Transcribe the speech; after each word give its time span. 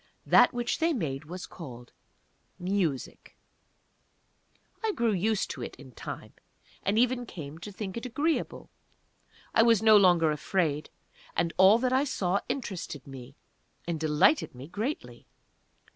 That 0.25 0.51
which 0.51 0.79
they 0.79 0.93
made 0.93 1.25
was 1.25 1.45
called 1.45 1.93
"Music." 2.57 3.37
I 4.83 4.93
grew 4.93 5.11
used 5.11 5.51
to 5.51 5.61
it 5.61 5.75
in 5.75 5.91
time, 5.91 6.33
and 6.81 6.97
even 6.97 7.27
came 7.27 7.59
to 7.59 7.71
think 7.71 7.95
it 7.95 8.07
agreeable. 8.07 8.71
I 9.53 9.61
was 9.61 9.83
no 9.83 9.95
longer 9.95 10.31
afraid, 10.31 10.89
and 11.35 11.53
all 11.55 11.77
that 11.77 11.93
I 11.93 12.03
saw 12.05 12.39
interested 12.49 13.05
me, 13.05 13.35
and 13.85 13.99
delighted 13.99 14.55
me 14.55 14.67
greatly. 14.67 15.27